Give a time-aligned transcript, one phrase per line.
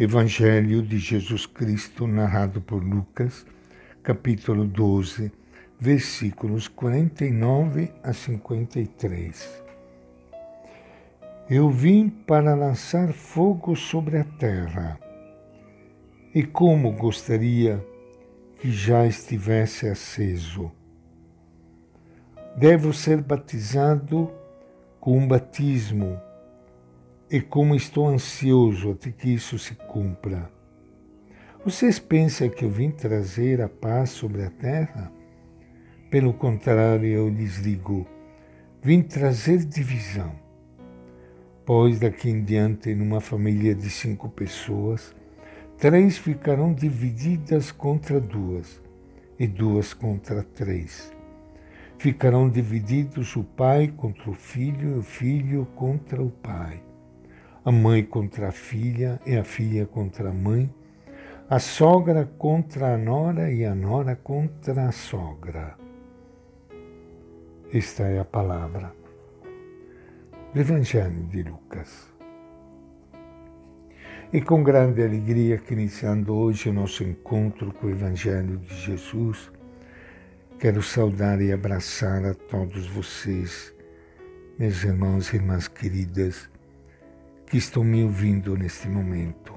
[0.00, 3.44] Evangelho de Jesus Cristo, narrado por Lucas,
[4.00, 5.32] capítulo 12,
[5.76, 9.64] versículos 49 a 53.
[11.50, 15.00] Eu vim para lançar fogo sobre a terra,
[16.32, 17.84] e como gostaria
[18.60, 20.70] que já estivesse aceso.
[22.56, 24.30] Devo ser batizado
[25.00, 26.20] com um batismo
[27.30, 30.50] e como estou ansioso até que isso se cumpra.
[31.62, 35.12] Vocês pensam que eu vim trazer a paz sobre a terra?
[36.10, 38.06] Pelo contrário, eu lhes digo,
[38.82, 40.34] vim trazer divisão.
[41.66, 45.14] Pois daqui em diante, numa família de cinco pessoas,
[45.76, 48.80] três ficarão divididas contra duas,
[49.38, 51.12] e duas contra três.
[51.98, 56.87] Ficarão divididos o pai contra o filho e o filho contra o pai
[57.68, 60.74] a mãe contra a filha e a filha contra a mãe,
[61.50, 65.76] a sogra contra a nora e a nora contra a sogra.
[67.70, 68.90] Esta é a palavra
[70.54, 72.10] do Evangelho de Lucas.
[74.32, 79.52] E com grande alegria que iniciando hoje o nosso encontro com o Evangelho de Jesus,
[80.58, 83.74] quero saudar e abraçar a todos vocês,
[84.58, 86.48] meus irmãos e irmãs queridas,
[87.48, 89.54] que estão me ouvindo neste momento.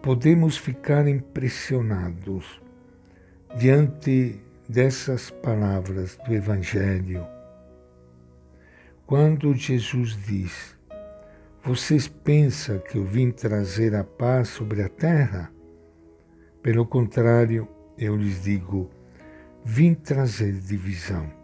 [0.00, 2.62] Podemos ficar impressionados
[3.56, 7.26] diante dessas palavras do Evangelho,
[9.04, 10.76] quando Jesus diz:
[11.64, 15.52] Vocês pensam que eu vim trazer a paz sobre a terra?
[16.62, 17.66] Pelo contrário,
[17.98, 18.90] eu lhes digo:
[19.64, 21.37] vim trazer divisão.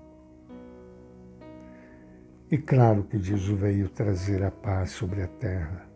[2.55, 5.89] E claro que Jesus veio trazer a paz sobre a terra.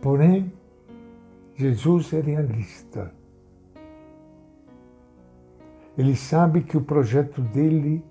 [0.00, 0.50] Porém,
[1.54, 3.12] Jesus é realista.
[5.98, 8.02] Ele sabe que o projeto dele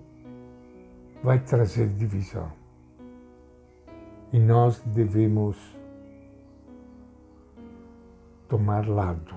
[1.24, 2.52] vai trazer divisão.
[4.32, 5.56] E nós devemos
[8.48, 9.34] tomar lado.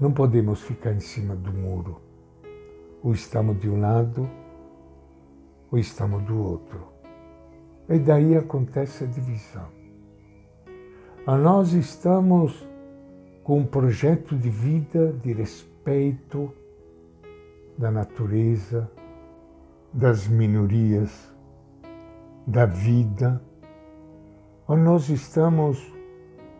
[0.00, 2.00] Não podemos ficar em cima do muro.
[3.00, 4.28] Ou estamos de um lado
[5.74, 6.86] ou estamos do outro.
[7.88, 9.66] E daí acontece a divisão.
[11.26, 12.64] A nós estamos
[13.42, 16.52] com um projeto de vida, de respeito
[17.76, 18.88] da natureza,
[19.92, 21.34] das minorias,
[22.46, 23.42] da vida,
[24.68, 25.92] ou nós estamos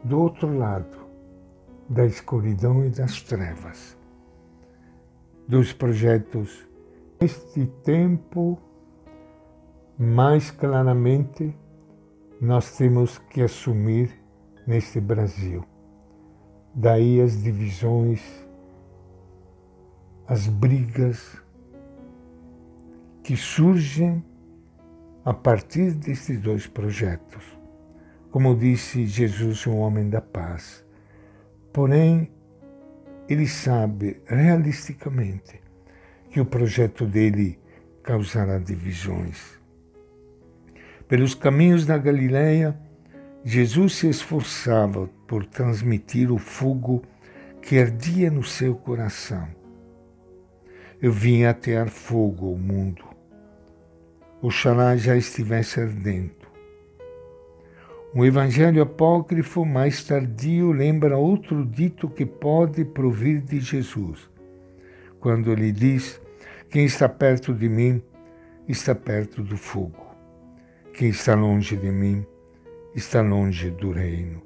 [0.02, 0.98] do outro lado,
[1.88, 3.96] da escuridão e das trevas,
[5.46, 6.66] dos projetos.
[7.20, 8.58] Este tempo
[9.98, 11.56] mais claramente
[12.40, 14.10] nós temos que assumir
[14.66, 15.64] neste Brasil.
[16.74, 18.20] Daí as divisões,
[20.26, 21.40] as brigas
[23.22, 24.24] que surgem
[25.24, 27.44] a partir destes dois projetos.
[28.32, 30.84] Como disse Jesus, um homem da paz.
[31.72, 32.32] Porém,
[33.28, 35.62] ele sabe realisticamente
[36.30, 37.58] que o projeto dele
[38.02, 39.63] causará divisões
[41.08, 42.76] pelos caminhos da Galileia,
[43.44, 47.02] Jesus se esforçava por transmitir o fogo
[47.60, 49.46] que ardia no seu coração.
[51.00, 53.04] Eu vim atear fogo ao mundo.
[54.40, 56.44] Oxalá já estivesse ardendo.
[58.14, 64.30] Um evangelho apócrifo mais tardio lembra outro dito que pode provir de Jesus,
[65.18, 66.20] quando ele diz:
[66.70, 68.02] Quem está perto de mim
[68.68, 70.13] está perto do fogo.
[70.94, 72.24] Quem está longe de mim
[72.94, 74.40] está longe do reino.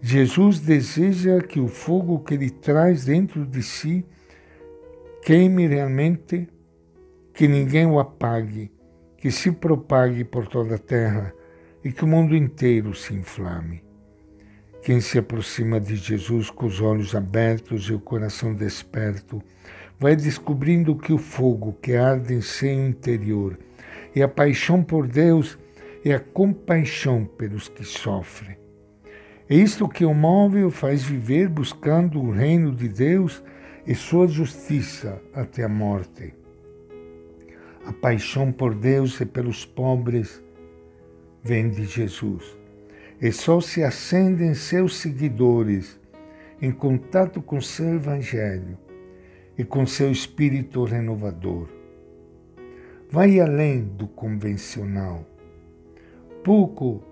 [0.00, 4.06] Jesus deseja que o fogo que ele traz dentro de si
[5.20, 6.48] queime realmente,
[7.34, 8.70] que ninguém o apague,
[9.16, 11.34] que se propague por toda a terra
[11.84, 13.82] e que o mundo inteiro se inflame.
[14.80, 19.42] Quem se aproxima de Jesus com os olhos abertos e o coração desperto,
[19.98, 23.58] vai descobrindo que o fogo que arde em seu interior
[24.14, 25.58] e a paixão por Deus
[26.04, 28.56] é a compaixão pelos que sofrem.
[29.48, 33.42] É isto que o move e faz viver buscando o reino de Deus
[33.86, 36.34] e sua justiça até a morte.
[37.84, 40.42] A paixão por Deus e pelos pobres
[41.42, 42.56] vem de Jesus.
[43.20, 45.98] E só se acendem seus seguidores
[46.60, 48.78] em contato com seu Evangelho
[49.58, 51.81] e com seu espírito renovador
[53.12, 55.26] vai além do convencional.
[56.42, 57.04] Pouco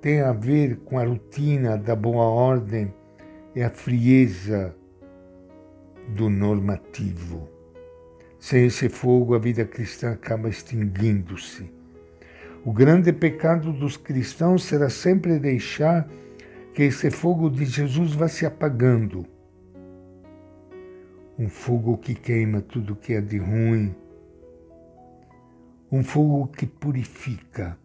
[0.00, 2.92] tem a ver com a rotina da boa ordem
[3.54, 4.74] e a frieza
[6.08, 7.48] do normativo.
[8.40, 11.70] Sem esse fogo, a vida cristã acaba extinguindo-se.
[12.64, 16.08] O grande pecado dos cristãos será sempre deixar
[16.74, 19.24] que esse fogo de Jesus vá se apagando.
[21.38, 23.94] Um fogo que queima tudo que é de ruim.
[25.90, 27.78] Um fogo que purifica,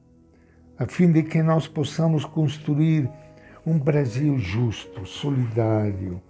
[0.77, 3.09] a fim de que nós possamos construir
[3.65, 6.21] um Brasil justo, solidário,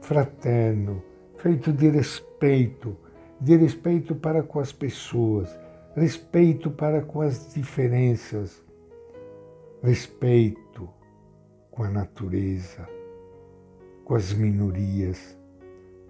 [0.00, 1.02] fraterno,
[1.36, 2.96] feito de respeito,
[3.40, 5.54] de respeito para com as pessoas,
[5.94, 8.62] respeito para com as diferenças,
[9.82, 10.88] respeito
[11.70, 12.88] com a natureza,
[14.04, 15.38] com as minorias,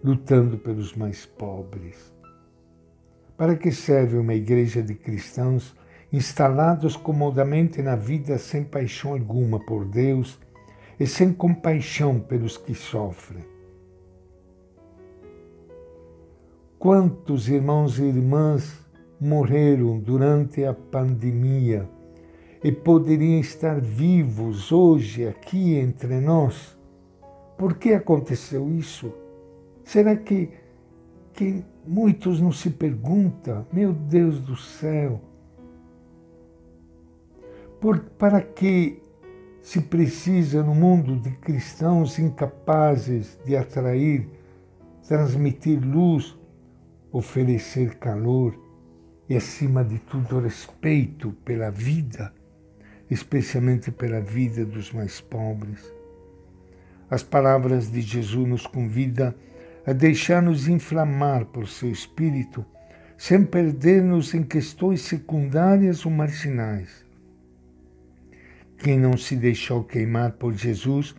[0.03, 2.15] lutando pelos mais pobres.
[3.39, 5.73] Para que serve uma igreja de cristãos
[6.13, 10.41] instalados comodamente na vida sem paixão alguma por Deus
[10.99, 13.45] e sem compaixão pelos que sofrem?
[16.81, 18.77] Quantos irmãos e irmãs
[19.21, 21.89] morreram durante a pandemia
[22.63, 26.77] e poderiam estar vivos hoje aqui entre nós?
[27.57, 29.13] Por que aconteceu isso?
[29.85, 30.51] Será que,
[31.39, 35.21] que muitos não se perguntam, meu Deus do céu,
[37.81, 39.01] por, para que
[39.63, 44.29] se precisa no mundo de cristãos incapazes de atrair,
[45.07, 46.37] transmitir luz
[47.13, 48.59] oferecer calor
[49.29, 52.35] e, acima de tudo, respeito pela vida,
[53.09, 55.95] especialmente pela vida dos mais pobres.
[57.09, 59.33] As palavras de Jesus nos convidam
[59.89, 62.63] a deixar-nos inflamar por seu espírito,
[63.17, 67.07] sem perder-nos em questões secundárias ou marginais.
[68.77, 71.17] Quem não se deixou queimar por Jesus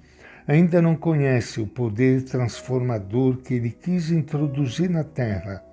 [0.47, 5.63] ainda não conhece o poder transformador que ele quis introduzir na terra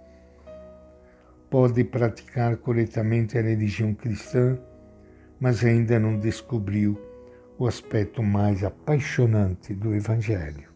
[1.50, 4.58] pode praticar corretamente a religião cristã,
[5.38, 6.98] mas ainda não descobriu
[7.58, 10.75] o aspecto mais apaixonante do Evangelho.